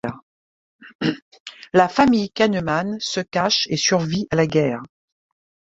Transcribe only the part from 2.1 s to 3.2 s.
Kahneman se